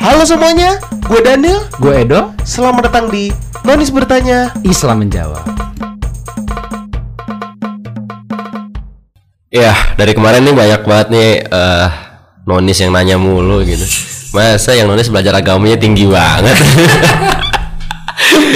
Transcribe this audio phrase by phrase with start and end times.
[0.00, 0.80] Halo semuanya,
[1.12, 1.60] gue Daniel.
[1.76, 3.28] Gue Edo, Selamat datang di
[3.68, 4.48] Nonis Bertanya.
[4.64, 5.44] Islam menjawab.
[9.52, 11.86] Ya, dari kemarin nih banyak banget nih eh,
[12.48, 13.84] nonis yang nanya mulu gitu.
[14.32, 16.56] Masa yang nonis belajar agamanya tinggi banget.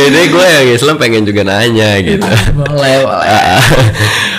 [0.00, 2.24] Jadi gue yang Islam pengen juga nanya gitu.
[2.56, 3.60] Boleh, boleh.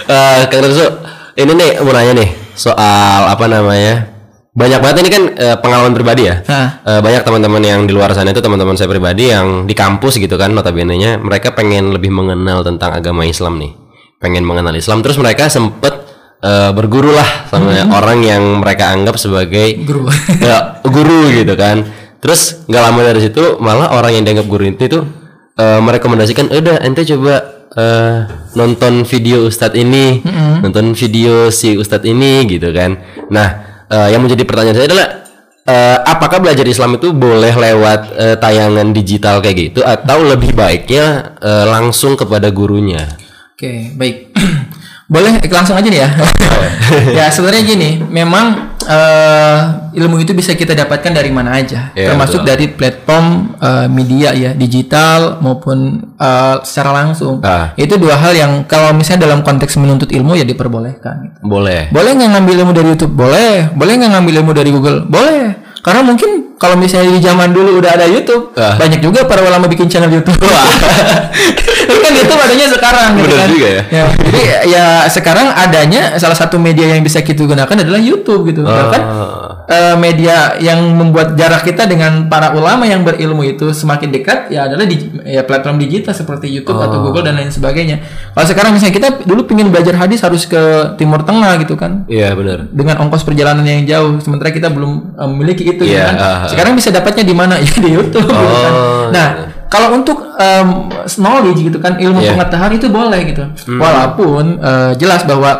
[0.09, 0.89] Eh, Kang Renzo,
[1.37, 4.14] ini nih mau nanya nih soal apa namanya?
[4.55, 6.39] Banyak banget ini kan eh, pengalaman pribadi ya.
[6.47, 6.79] Hah.
[6.87, 10.39] Eh, banyak teman-teman yang di luar sana itu teman-teman saya pribadi yang di kampus gitu
[10.39, 13.75] kan notabene-nya mereka pengen lebih mengenal tentang agama Islam nih.
[14.23, 15.91] Pengen mengenal Islam terus mereka sempet
[16.39, 20.07] eh, berguru lah sama orang yang mereka anggap sebagai Guru.
[20.47, 21.83] ya, guru gitu kan.
[22.23, 25.03] Terus nggak lama dari situ malah orang yang dianggap guru itu tuh
[25.59, 28.17] eh, merekomendasikan, udah ente coba eh,
[28.55, 30.23] nonton video ustadz ini,
[30.63, 33.03] nonton video si ustadz ini gitu kan.
[33.27, 35.07] Nah, eh, yang menjadi pertanyaan saya adalah
[35.65, 41.35] eh, apakah belajar Islam itu boleh lewat eh, tayangan digital kayak gitu atau lebih baiknya
[41.41, 43.05] eh, langsung kepada gurunya?
[43.55, 44.17] Oke, baik.
[45.05, 46.09] Boleh eh, langsung aja nih ya.
[47.21, 49.57] ya sebenarnya gini, memang eh,
[49.93, 52.49] ilmu itu bisa kita dapatkan dari mana aja, Iya, termasuk betul.
[52.49, 53.25] dari platform
[53.55, 55.77] eh, media ya, digital maupun
[56.17, 57.37] eh, secara langsung.
[57.45, 57.77] Ah.
[57.77, 61.15] Itu dua hal yang kalau misalnya dalam konteks menuntut ilmu ya diperbolehkan.
[61.29, 61.39] gitu.
[61.45, 61.93] Boleh.
[61.93, 63.13] Boleh nggak ngambil ilmu dari YouTube?
[63.13, 63.69] Boleh.
[63.77, 65.05] Boleh nggak ngambil ilmu dari Google?
[65.05, 65.61] Boleh.
[65.85, 68.73] Karena mungkin kalau misalnya di zaman dulu udah ada YouTube, Ah.
[68.73, 70.33] banyak juga para ulama bikin channel YouTube.
[71.85, 73.49] Tapi kan YouTube adanya sekarang gitu Bener kan.
[73.49, 73.81] juga ya.
[74.15, 78.65] Jadi ya sekarang adanya salah satu media yang bisa kita gunakan adalah YouTube gitu.
[78.65, 79.63] Ah.
[79.65, 84.65] eh, media yang membuat jarak kita dengan para ulama yang berilmu itu semakin dekat ya
[84.65, 87.03] adalah di ya platform digital seperti YouTube atau Oh.
[87.03, 87.99] Google dan lain sebagainya.
[88.31, 90.61] Kalau sekarang misalnya kita dulu pingin belajar hadis harus ke
[90.95, 92.69] Timur Tengah gitu kan Iya benar.
[92.69, 96.15] dengan ongkos perjalanan yang jauh sementara kita belum eh, memiliki itu Iya, ya kan.
[96.15, 96.47] ah, ah.
[96.47, 97.55] Sekarang bisa dapatnya di mana?
[97.65, 98.71] Ya di YouTube gitu kan.
[98.71, 99.27] Oh, Nah,
[99.71, 102.21] kalau untuk em, knowledge gitu kan ilmu.
[102.21, 102.37] Hmm.
[102.37, 103.43] pengetahuan itu boleh gitu.
[103.77, 105.51] Walaupun eh, jelas bahwa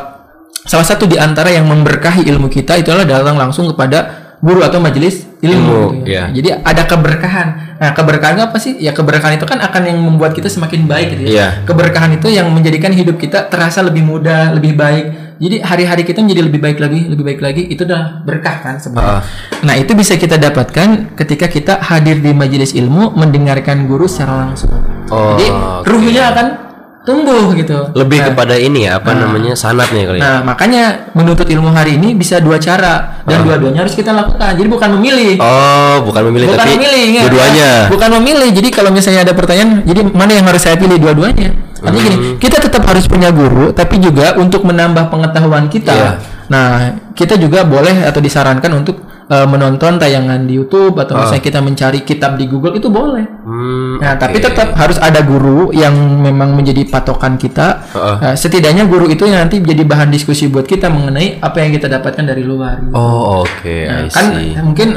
[0.66, 4.78] salah satu di antara yang memberkahi ilmu kita itu adalah datang langsung kepada guru atau
[4.78, 6.30] majelis ilmu, Ilmu, gitu ya.
[6.30, 6.34] iya.
[6.34, 7.48] Jadi ada keberkahan.
[7.82, 8.78] Nah, keberkahan apa sih?
[8.78, 11.30] Ya keberkahan itu kan akan yang membuat kita semakin baik gitu ya.
[11.30, 11.48] Iya.
[11.66, 15.25] Keberkahan itu yang menjadikan hidup kita terasa lebih mudah, lebih baik.
[15.36, 17.64] Jadi hari-hari kita menjadi lebih baik lagi, lebih baik lagi.
[17.68, 19.20] Itu udah berkah kan sebenarnya.
[19.20, 19.24] Ah.
[19.68, 24.72] Nah, itu bisa kita dapatkan ketika kita hadir di majelis ilmu mendengarkan guru secara langsung.
[25.12, 25.86] Oh, Jadi oke.
[25.86, 26.48] ruhnya akan
[27.06, 27.78] tumbuh gitu.
[27.94, 30.24] Lebih Nah, kepada ini ya apa namanya sanatnya kali ya.
[30.26, 30.84] Nah, makanya
[31.14, 34.58] menuntut ilmu hari ini bisa dua cara dan dua-duanya harus kita lakukan.
[34.58, 35.38] Jadi bukan memilih.
[35.38, 37.24] Oh, bukan memilih bukan tapi memilih ingat.
[37.30, 37.72] dua-duanya.
[37.94, 38.50] Bukan memilih.
[38.52, 41.54] Jadi kalau misalnya ada pertanyaan, jadi mana yang harus saya pilih dua-duanya?
[41.86, 42.36] Artinya gini, Hmm.
[42.42, 45.94] kita tetap harus punya guru, tapi juga untuk menambah pengetahuan kita.
[45.94, 46.12] Iya.
[46.50, 46.70] Nah,
[47.14, 52.00] kita juga boleh atau disarankan untuk eh, menonton tayangan di YouTube atau misalnya kita mencari
[52.02, 53.26] kitab di Google itu boleh.
[53.42, 54.46] Hmm, Nah, tapi oke.
[54.46, 57.86] tetap harus ada guru yang memang menjadi patokan kita.
[57.90, 58.16] Heeh.
[58.20, 61.88] Nah, setidaknya guru itu yang nanti jadi bahan diskusi buat kita mengenai apa yang kita
[61.88, 62.82] dapatkan dari luar.
[62.82, 62.92] gitu.
[62.92, 64.54] Oh, oke, Nah, I kan see.
[64.58, 64.90] mungkin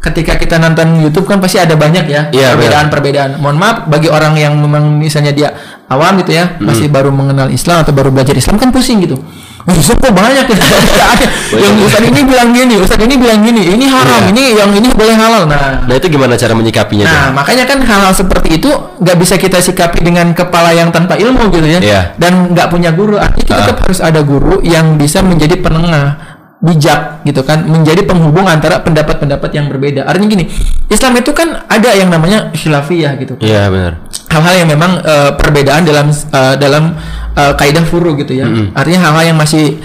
[0.00, 3.36] ketika kita nonton YouTube kan pasti ada banyak ya Iya, perbedaan-perbedaan.
[3.36, 5.52] Mohon maaf bagi orang yang memang misalnya dia
[5.86, 9.20] awam gitu ya, masih baru mengenal Islam atau baru belajar Islam kan pusing gitu.
[9.66, 10.44] Islam kok banyak.
[11.12, 14.30] Ada yang Ustaz ini bilang gini, Ustaz ini bilang gini, ini haram, Iya.
[14.30, 15.44] ini yang ini boleh halal.
[15.44, 17.12] Nah, Nah, itu gimana cara menyikapinya tuh?
[17.12, 21.50] Nah, makanya kan hal-hal seperti itu nggak bisa kita sikapi dengan kepala yang tanpa ilmu
[21.50, 21.78] gitu ya.
[21.78, 22.00] Iya.
[22.16, 23.16] Dan nggak punya guru.
[23.16, 23.60] Artinya kita Ah.
[23.64, 26.16] tetap harus ada guru yang bisa menjadi penengah
[26.60, 30.44] bijak gitu kan menjadi penghubung antara pendapat-pendapat yang berbeda artinya gini
[30.86, 33.92] Islam itu kan ada yang namanya khilafiyah gitu kan Iya, benar.
[34.28, 37.00] hal-hal yang memang eh, perbedaan dalam eh, dalam
[37.36, 38.46] eh, kaidah furu gitu ya.
[38.74, 39.78] Artinya hal-hal yang masih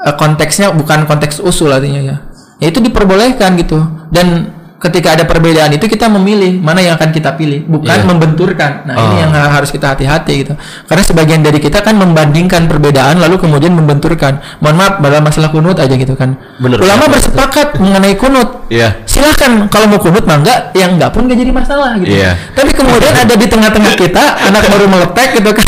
[0.00, 2.16] eh, konteksnya bukan konteks usul artinya ya.
[2.56, 3.84] Ya itu diperbolehkan gitu.
[4.08, 4.55] Dan
[4.86, 8.04] ketika ada perbedaan itu kita memilih mana yang akan kita pilih, bukan Iya.
[8.04, 8.72] membenturkan.
[8.84, 9.20] Nah, ini Oh.
[9.20, 10.54] yang ha- harus kita hati-hati gitu.
[10.84, 14.38] Karena sebagian dari kita kan membandingkan perbedaan lalu kemudian membenturkan.
[14.58, 16.38] Mohon maaf dalam masalah kunut aja gitu kan.
[16.56, 16.78] Bener.
[16.78, 18.98] Ulama bersepakat mengenai kunut Iya.
[19.04, 22.34] silahkan kalau mau kunut mah enggak yang enggak pun enggak jadi masalah gitu Iya.
[22.50, 25.66] tapi kemudian ada di tengah-tengah kita anak baru meletek gitu kan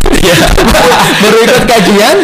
[1.22, 2.16] baru ikut kajian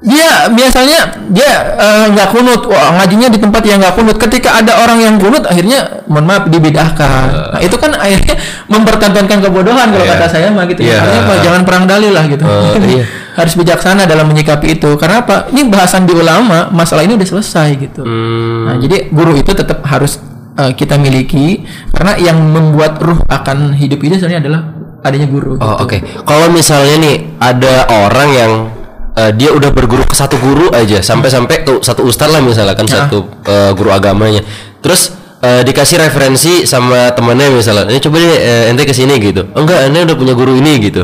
[0.00, 0.98] dia biasanya
[1.28, 5.14] dia eh, nggak kunut wah ngajinya di tempat yang nggak kunut ketika ada orang yang
[5.16, 8.32] kunut akhirnya mohon maaf dibidahkan nah itu kan akhirnya
[8.66, 10.16] mempertontonkan kebodohan kalau Iya.
[10.16, 10.98] kata saya mah gitu ya Iya.
[10.98, 13.04] Artinya apa, jangan perang dalil lah gitu Oh, iya.
[13.36, 17.68] harus bijaksana dalam menyikapi itu karena apa ini bahasan di ulama masalah ini udah selesai
[17.76, 20.16] gitu Hmm, Nah, jadi guru itu tetap harus
[20.56, 21.60] eh, kita miliki
[21.92, 24.60] karena yang membuat ruh akan hidup ini sebenarnya adalah
[25.00, 25.56] adanya guru.
[25.56, 25.84] Oh, gitu.
[25.84, 25.96] oke.
[26.24, 28.52] Kalau misalnya nih ada orang yang
[29.16, 33.06] eh, dia udah berguru ke satu guru aja sampai-sampai ke satu ustadz lah misalkan Ya.
[33.06, 34.42] satu eh, guru agamanya.
[34.80, 39.48] Terus eh, dikasih referensi sama temennya misalnya, ini coba deh eh, ente ke sini gitu.
[39.56, 41.02] Enggak, ente udah punya guru ini gitu.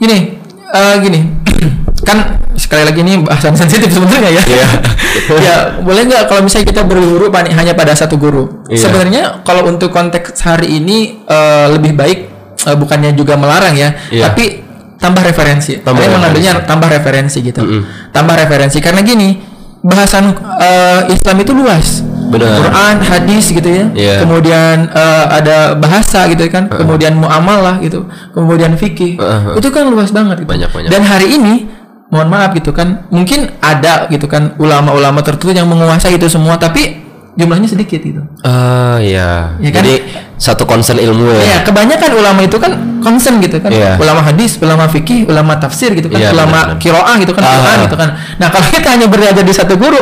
[0.00, 0.40] Gini,
[0.74, 1.20] eh, gini,
[2.08, 4.42] kan sekali lagi ini bahasan sensitif sebenarnya ya.
[4.44, 4.68] Iya.
[5.46, 8.64] ya boleh nggak kalau misalnya kita berguru hanya pada satu guru?
[8.68, 8.88] Iya.
[8.88, 12.18] Sebenarnya kalau untuk konteks hari ini eh, lebih baik
[12.66, 14.30] eh, bukannya juga melarang ya, Iya.
[14.30, 14.59] tapi
[15.00, 15.80] tambah referensi.
[15.80, 17.64] Tambah Kalian mengambilnya tambah referensi gitu.
[18.12, 19.40] Tambah referensi karena gini,
[19.80, 22.04] bahasan eh, Islam itu luas.
[22.30, 22.62] Benar.
[22.62, 23.84] Quran, hadis gitu ya.
[23.90, 24.16] Iya.
[24.22, 26.70] Kemudian eh, ada bahasa gitu kan.
[26.70, 28.06] Kemudian muamalah gitu.
[28.30, 29.18] Kemudian fikih.
[29.18, 29.58] Heeh.
[29.58, 30.50] Itu kan luas banget gitu.
[30.52, 30.90] Banyak, banyak.
[30.92, 31.66] Dan hari ini
[32.10, 37.09] mohon maaf gitu kan, mungkin ada gitu kan ulama-ulama tertentu yang menguasai itu semua tapi
[37.38, 38.22] jumlahnya sedikit gitu.
[38.42, 39.54] Ah iya.
[39.62, 39.82] Ya kan?
[39.82, 39.94] Jadi
[40.40, 41.42] satu concern ilmu ya.
[41.44, 43.70] Ya, kebanyakan ulama itu kan concern gitu kan.
[43.70, 44.00] Iya.
[44.00, 47.44] Ulama hadis, ulama fikih, ulama tafsir gitu kan, Iya, ulama kiroah gitu kan.
[47.44, 48.08] Quran gitu kan.
[48.40, 50.00] Nah, kalau kita hanya belajar di satu guru,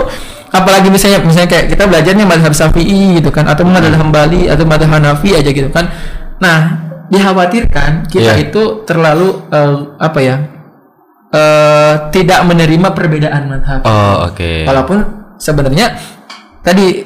[0.49, 4.09] apalagi misalnya misalnya kayak kita belajarnya mazhab Syafi'i gitu kan atau mazhab Hmm.
[4.09, 5.91] Hambali atau mazhab Hanafi aja gitu kan.
[6.39, 6.59] Nah,
[7.13, 8.49] dikhawatirkan kita Iya.
[8.49, 10.37] itu terlalu eh, apa ya?
[11.29, 13.85] eh tidak menerima perbedaan mazhab.
[13.85, 14.65] Oh oke.
[14.65, 14.99] Walaupun
[15.37, 15.93] sebenarnya
[16.65, 17.05] tadi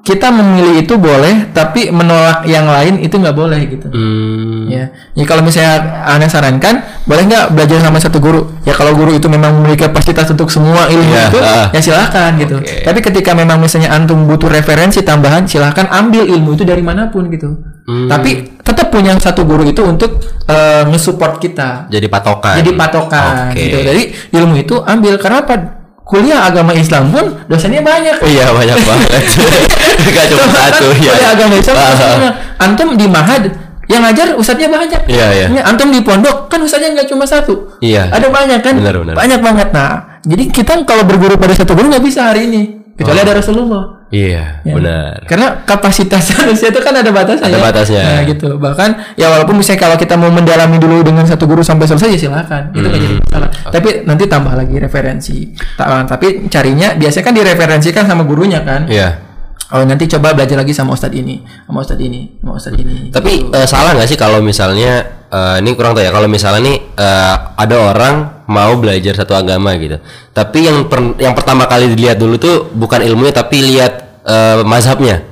[0.00, 3.92] kita memilih itu boleh, tapi menolak yang lain itu nggak boleh gitu.
[3.92, 4.64] Hmm.
[4.72, 8.48] Ya, ya kalau misalnya anda sarankan, boleh nggak belajar sama satu guru?
[8.64, 11.68] Ya kalau guru itu memang memiliki kapasitas untuk semua ilmu Ya, itu, ah.
[11.68, 12.56] ya silakan gitu.
[12.64, 12.80] Oke.
[12.80, 17.28] Tapi ketika memang misalnya antum butuh referensi tambahan, silahkan ambil ilmu itu dari mana pun
[17.28, 17.60] gitu.
[17.84, 18.08] Hmm.
[18.08, 20.16] Tapi tetap punya satu guru itu untuk
[20.48, 22.56] eh, nge-support kita Jadi patokan.
[22.64, 23.58] jadi patokan Oke.
[23.68, 23.78] gitu.
[23.84, 25.79] Jadi ilmu itu ambil karena apa?
[26.10, 28.18] Kuliah agama Islam pun dosennya banyak.
[28.20, 29.10] Iya banyak banget.
[30.10, 31.12] Gak cuma Coba kan satu ya.
[31.14, 32.34] Kuliah agama Islam banyak.
[32.58, 33.42] Antum di Mahad
[33.86, 35.02] yang ngajar ustadznya banyak.
[35.06, 35.46] Iya, iya.
[35.50, 37.78] Ini Antum di pondok kan ustadznya nggak cuma satu.
[37.78, 38.10] Iya.
[38.10, 38.74] Ada banyak kan?
[38.74, 39.14] Benar, benar.
[39.14, 39.68] Banyak banget.
[39.70, 42.62] Nah, jadi kita kalau berguru pada satu guru nggak bisa hari ini.
[42.98, 43.24] Kecuali Oh.
[43.24, 43.82] ada Rasulullah.
[44.10, 44.74] Iya Ya.
[44.74, 45.22] benar.
[45.22, 47.46] Karena kapasitas manusia itu kan ada batasnya.
[47.46, 47.62] Ada ya.
[47.62, 48.02] batasnya.
[48.02, 48.48] Nah, gitu.
[48.58, 52.18] Bahkan ya walaupun misalnya kalau kita mau mendalami dulu dengan satu guru sampai selesai ya
[52.18, 52.74] silakan.
[52.74, 53.24] Itu nggak jadi Hmm.
[53.24, 53.48] masalah.
[53.70, 55.54] Tapi nanti tambah lagi referensi.
[55.78, 58.90] Ta- Tapi carinya biasanya kan direferensikan sama gurunya kan.
[58.90, 59.30] Iya.
[59.70, 63.14] Oh nanti coba belajar lagi sama ustadz ini, sama ustadz ini, sama ustadz ini.
[63.14, 66.76] Tapi eh, salah nggak sih kalau misalnya eh, ini kurang tahu ya kalau misalnya nih
[66.98, 68.14] eh, ada orang
[68.50, 70.02] mau belajar satu agama gitu.
[70.34, 75.22] Tapi yang per- yang pertama kali dilihat dulu tuh bukan ilmunya tapi lihat eh, mazhabnya.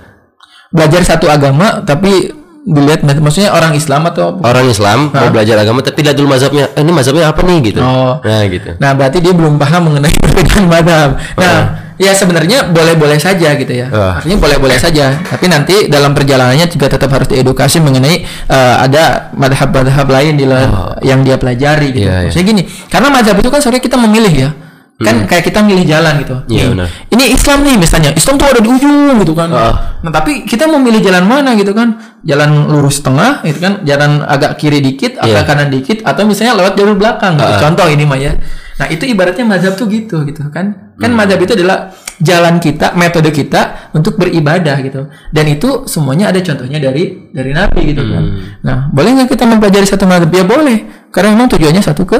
[0.70, 2.30] Belajar satu agama tapi
[2.68, 6.68] dilihat maksudnya orang Islam atau Orang Islam mau belajar agama tapi lihat dulu mazhabnya.
[6.76, 7.80] Eh, ini mazhabnya apa nih gitu.
[7.80, 8.20] Oh.
[8.20, 8.76] Nah gitu.
[8.76, 11.10] Nah, berarti dia belum paham mengenai perbedaan madhab.
[11.40, 13.90] Nah, ya sebenarnya boleh-boleh saja gitu ya.
[13.90, 14.22] Ah.
[14.22, 15.18] Artinya boleh-boleh saja.
[15.18, 20.98] Tapi nanti dalam perjalanannya juga tetap harus diedukasi mengenai eh, ada madhab-madhab lain di luar
[21.02, 22.08] yang dia pelajari gitu.
[22.08, 22.30] Iya, iya.
[22.30, 24.50] Maksudnya gini, karena madhab itu kan sebenarnya kita memilih ya.
[24.98, 26.34] Kan kayak kita milih jalan gitu.
[26.34, 26.50] Hmm.
[26.50, 26.88] Iya, Nih, benar.
[27.14, 28.10] Ini Islam nih misalnya.
[28.18, 29.46] Islam tuh ada di ujung gitu kan.
[29.54, 29.74] Ah.
[30.02, 32.18] Nah, tapi kita mau milih jalan mana gitu kan?
[32.26, 35.46] Jalan lurus tengah gitu kan, jalan agak kiri dikit, agak Iya.
[35.46, 37.52] kanan dikit atau misalnya lewat jalur belakang gitu.
[37.62, 38.34] Contoh ini mah ya.
[38.82, 40.87] Nah, itu ibaratnya mazhab tuh gitu gitu kan.
[40.98, 41.18] Kan Hmm.
[41.22, 45.06] mazhab itu adalah jalan kita, metode kita untuk beribadah gitu.
[45.30, 48.22] Dan itu semuanya ada contohnya dari dari Nabi gitu kan.
[48.26, 48.38] Hmm.
[48.66, 50.30] Nah, boleh nggak kita mempelajari satu mazhab?
[50.34, 51.08] Ya boleh.
[51.14, 52.18] Karena memang tujuannya satu ke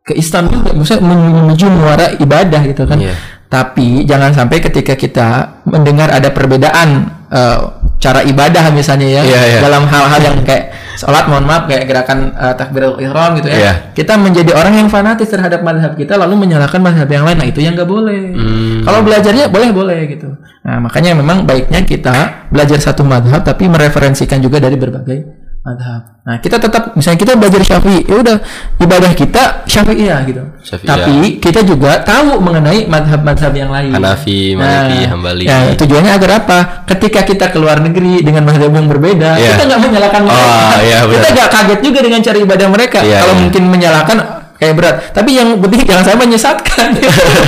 [0.00, 3.00] ke Islam juga, maksudnya menuju muara ibadah gitu kan.
[3.00, 3.16] Iya.
[3.50, 5.28] Tapi jangan sampai ketika kita
[5.66, 7.58] mendengar ada perbedaan eh,
[8.00, 9.60] cara ibadah misalnya ya Iya, iya.
[9.60, 13.56] dalam hal-hal yang kayak sholat mohon maaf kayak gerakan eh, takbirul ihram gitu ya.
[13.56, 13.72] Iya.
[13.96, 17.40] Kita menjadi orang yang fanatis terhadap madhab kita lalu menyalahkan madhab yang lain.
[17.40, 18.36] Nah itu yang nggak boleh.
[18.36, 18.84] Hmm.
[18.84, 20.28] Kalau belajarnya boleh boleh gitu.
[20.60, 26.24] Nah makanya memang baiknya kita belajar satu madhab tapi mereferensikan juga dari berbagai madhab.
[26.24, 28.36] Nah kita tetap misalnya kita belajar syafi'i, ya udah
[28.80, 30.42] ibadah kita syafi'iyah gitu.
[30.64, 30.88] Syafi'iyah.
[30.88, 33.92] Tapi kita juga tahu mengenai madhab-madhab yang lain.
[33.92, 35.44] Hanafi, Maliki, Hambali.
[35.44, 36.58] Ya, tujuannya agar apa?
[36.88, 39.60] Ketika kita keluar negeri dengan madhab yang berbeda, Iya.
[39.60, 40.48] kita nggak menyalahkan mereka.
[40.48, 42.98] Oh, iya, kita nggak kaget juga dengan cara ibadah mereka.
[43.04, 43.40] Iya, Kalau iya.
[43.44, 44.16] mungkin menyalahkan
[44.56, 44.96] kayak berat.
[45.12, 46.88] Tapi yang penting jangan sampai menyesatkan.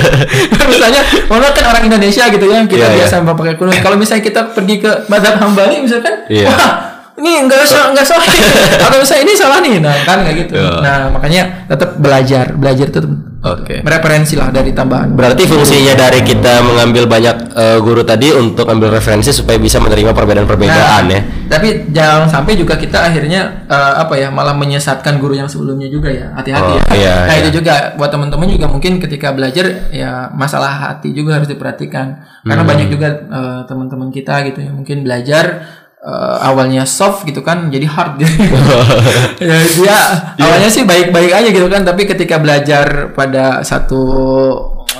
[0.69, 3.09] misalnya, mana kan orang Indonesia gitu ya, kita iya.
[3.09, 3.73] biasa pakai kunut.
[3.81, 6.53] Kalau misalnya kita pergi ke madhab Hambali misalkan, Iya.
[6.53, 8.25] wah ini enggak salah enggak salah
[8.85, 10.81] atau misalnya ini salah nih nah kan kayak gitu Iya.
[10.81, 12.99] nah makanya tetap belajar belajar itu
[13.43, 13.83] Oke.
[13.83, 18.87] referensi lah dari tambahan Berarti fungsinya dari kita mengambil banyak eh, guru tadi untuk ambil
[18.89, 21.21] referensi supaya bisa menerima perbedaan-perbedaan Nah, ya.
[21.51, 26.07] Tapi jangan sampai juga kita akhirnya eh, apa ya malah menyesatkan guru yang sebelumnya juga
[26.07, 26.31] ya.
[26.31, 26.83] Hati-hati Oh, ya.
[26.95, 27.43] iya, nah iya.
[27.43, 32.23] itu juga buat teman-teman juga mungkin ketika belajar ya masalah hati juga harus diperhatikan.
[32.41, 32.71] Karena Hmm.
[32.71, 35.67] banyak juga eh, teman-teman kita gitu yang mungkin belajar
[36.03, 38.29] eh, awalnya soft gitu kan jadi hard gitu.
[39.47, 39.97] ya, dia
[40.37, 44.03] awalnya sih baik-baik aja gitu kan tapi ketika belajar pada satu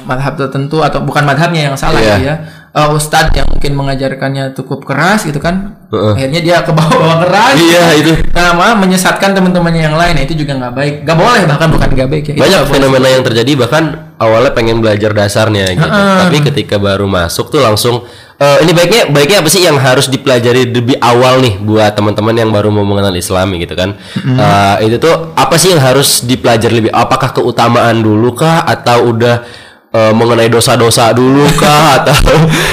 [0.04, 2.16] madhab tertentu atau bukan madhabnya yang salah Iya.
[2.16, 2.36] gitu ya
[2.76, 6.14] uh, ustadz yang mungkin mengajarkannya cukup keras gitu kan Heeh.
[6.18, 8.12] akhirnya dia ke bawah-bawah keras Iya, itu.
[8.36, 11.88] nah malah menyesatkan teman-temannya yang lain Nah, itu juga nggak baik nggak boleh bahkan bukan
[11.94, 13.84] nggak baik ya banyak fenomena yang terjadi bahkan
[14.24, 15.90] awalnya pengen belajar dasarnya gitu.
[15.90, 18.08] Tapi ketika baru masuk tuh langsung
[18.40, 22.50] eh, ini baiknya baiknya apa sih yang harus dipelajari lebih awal nih buat teman-teman yang
[22.50, 24.00] baru mau mengenal Islami gitu kan?
[24.24, 26.92] Eh, itu tuh apa sih yang harus dipelajari lebih?
[26.96, 28.64] Apakah keutamaan dulu kah?
[28.64, 29.44] Atau udah
[29.92, 31.94] eh, mengenai dosa-dosa dulu kah?
[32.02, 32.16] Atau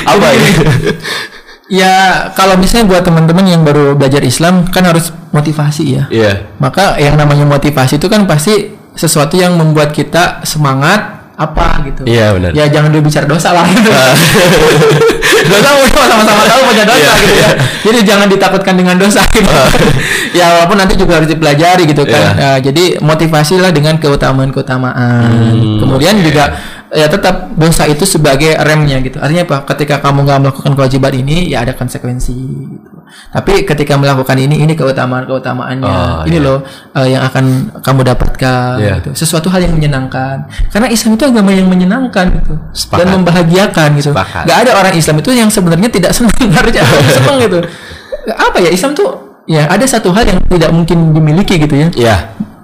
[0.06, 0.50] apa ini
[1.70, 6.04] ya kalau misalnya buat teman-teman yang baru belajar Islam kan harus motivasi ya.
[6.10, 6.32] Iya.
[6.58, 12.02] Maka yang namanya motivasi itu kan pasti sesuatu yang membuat kita semangat apa gitu.
[12.04, 12.50] Iya, benar.
[12.52, 13.88] ya jangan dulu bicara dosa lah gitu.
[15.40, 17.50] Dosa udah sama-sama tahu punya dosa Iya, gitu ya.
[17.80, 19.48] Jadi jangan ditakutkan dengan dosa gitu.
[20.30, 22.12] Ya walaupun nanti juga harus dipelajari gitu kan.
[22.14, 22.30] Iya.
[22.38, 26.54] Ya, jadi motivasilah dengan keutamaan keutamaan Hmm, kemudian juga
[26.90, 29.16] ya tetap dosa itu sebagai remnya gitu.
[29.16, 29.56] Artinya apa?
[29.64, 32.34] Ketika kamu nggak melakukan kewajiban ini ya ada konsekuensi
[32.66, 32.90] gitu.
[33.30, 36.46] Tapi ketika melakukan ini ini keutamaan keutamaannya Oh, ini iya.
[36.46, 36.58] loh
[36.92, 37.44] eh, yang akan
[37.78, 38.94] kamu dapatkan Iya.
[39.02, 39.10] gitu.
[39.16, 40.46] Sesuatu hal yang menyenangkan.
[40.68, 42.54] Karena Islam itu agama yang menyenangkan gitu.
[42.72, 42.98] Sepakat.
[43.00, 44.10] dan membahagiakan gitu.
[44.10, 44.44] Sepakat.
[44.46, 46.34] nggak ada orang Islam itu yang sebenarnya tidak senang.
[46.58, 47.58] Harusnya senang gitu.
[48.30, 49.08] Apa ya Islam tuh
[49.46, 51.88] ya ada satu hal yang tidak mungkin dimiliki gitu ya.
[51.94, 52.16] Iya.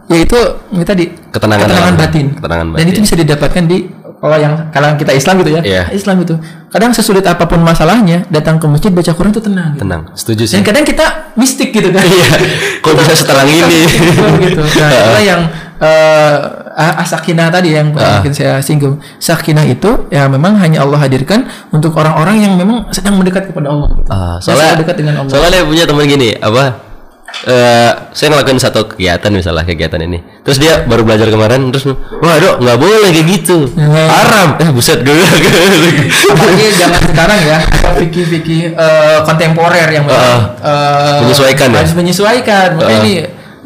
[0.07, 0.39] Yaitu
[0.71, 1.05] ini tadi
[1.35, 2.27] Ketenangan dalam- batin.
[2.33, 3.03] ketenangan dan itu batin.
[3.03, 3.79] bisa didapatkan di
[4.27, 5.83] kalau yang kalangan kita Islam gitu ya Iya.
[5.89, 6.35] Islam itu
[6.67, 9.81] kadang sesulit apa pun masalahnya datang ke masjid baca Quran itu tenang gitu.
[9.81, 12.27] tenang setuju sih dan kadang kita mistik gitu kan Iya.
[12.81, 13.63] Kok bisa setelah ini?
[14.43, 15.41] gitu nah itulah yang
[15.77, 16.37] eh
[16.77, 18.19] asakinah tadi yang Ah.
[18.19, 23.15] mungkin saya singgung sakinah itu ya memang hanya Allah hadirkan untuk orang-orang yang memang sedang
[23.15, 24.09] mendekat kepada Allah gitu.
[24.09, 26.65] Ah, Dan soalnya dekat dengan Allah Soalnya punya teman gini, apa?
[27.45, 30.25] eh saya ngelakuin satu kegiatan misalnya kegiatan ini.
[30.41, 33.69] Terus dia baru belajar kemarin terus wah, dok nggak boleh kayak gitu.
[33.77, 33.93] Hmm.
[33.93, 34.49] Haram.
[34.57, 35.13] Eh buset gue.
[36.27, 37.59] apalagi zaman sekarang ya
[37.97, 41.79] fikih-fikih eh, kontemporer yang memang, eh, Menyesuaikan ya?
[41.81, 43.15] harus menyesuaikan makanya ini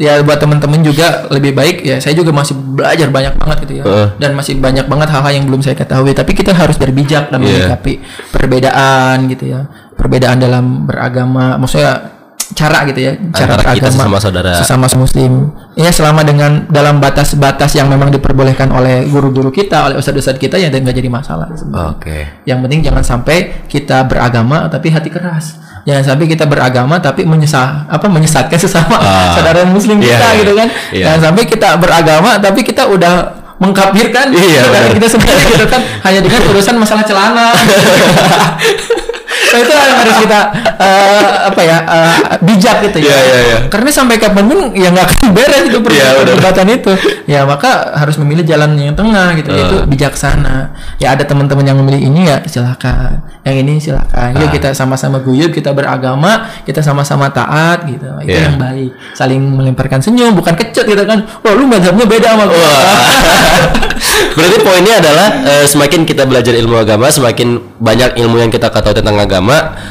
[0.01, 3.85] ya buat teman-teman juga lebih baik ya saya juga masih belajar banyak banget gitu ya
[3.85, 4.07] Heeh.
[4.17, 7.69] dan masih banyak banget hal-hal yang belum saya ketahui tapi kita harus berbijak dalam Iya.
[7.69, 7.93] menyikapi
[8.33, 12.17] perbedaan gitu ya perbedaan dalam beragama maksudnya
[12.61, 14.51] cara gitu ya cara Antara kita beragama sesama saudara.
[14.55, 15.33] sesama muslim
[15.75, 20.69] ya selama dengan dalam batas-batas yang memang diperbolehkan oleh guru-guru kita oleh ustadz-ustadz kita ya
[20.69, 21.49] dan nggak jadi masalah.
[21.89, 22.45] Oke.
[22.45, 25.57] Yang penting jangan sampai kita beragama tapi hati keras.
[25.81, 29.33] Jangan sampai kita beragama tapi menyesal apa menyesatkan sesama Ah.
[29.33, 30.39] saudara muslim Iya, kita iya.
[30.39, 30.69] gitu kan.
[30.93, 31.05] Iya.
[31.09, 33.15] Jangan sampai kita beragama tapi kita udah
[33.57, 37.57] mengkafirkan Iya, saudara kita sendiri gitu kan hanya dengan urusan masalah celana.
[39.41, 40.41] Nah, itu yang harus kita
[40.79, 43.11] eh, apa ya eh, bijak gitu ya.
[43.11, 43.59] Iya, iya, iya.
[43.67, 46.93] Karena sampai kapan pun ya nggak akan beres itu Iya, perdebatan itu.
[47.27, 49.87] Ya maka harus memilih jalan yang tengah gitu, yaitu Ah.
[49.87, 50.57] bijaksana.
[51.03, 53.23] Ya ada teman-teman yang memilih ini ya silakan.
[53.43, 54.39] Yang ini silakan.
[54.39, 54.53] Yuk Ah.
[54.53, 58.07] kita sama-sama guyup, kita beragama, kita sama-sama taat gitu.
[58.23, 58.51] Itu Iya.
[58.51, 58.91] yang baik.
[59.15, 61.27] Saling melemparkan senyum, bukan kecut gitu kan.
[61.43, 62.71] Wah, lu mazhabnya beda sama gua.
[64.37, 68.97] Berarti poinnya adalah eh, semakin kita belajar ilmu agama, semakin banyak ilmu yang kita ketahui
[68.97, 69.30] tentang agama,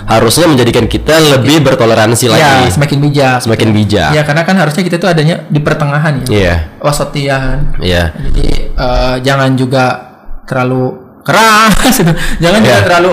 [0.10, 3.40] harusnya menjadikan kita lebih bertoleransi ya, lagi, semakin bijak.
[3.48, 4.12] semakin bijak.
[4.12, 6.28] Ya, karena kan harusnya kita tuh adanya di pertengahan ya.
[6.28, 6.56] Iya.
[6.84, 7.80] Wasatian.
[7.80, 8.12] Iya.
[8.12, 9.86] Jadi eh, jangan juga
[10.44, 12.12] terlalu keras gitu.
[12.44, 12.86] Jangan juga Iya.
[12.90, 13.12] terlalu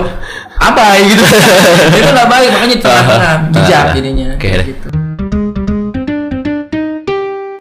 [0.57, 1.23] abai gitu.
[2.01, 4.27] itu nggak baik makanya di tengah-tengah bijak jadinya.
[4.35, 4.51] Oke.
[4.73, 4.87] Gitu.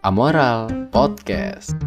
[0.02, 1.85] Amoral Podcast.